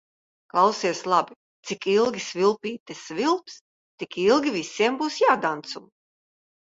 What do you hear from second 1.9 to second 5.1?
ilgi svilpīte svilps, tik ilgi visiem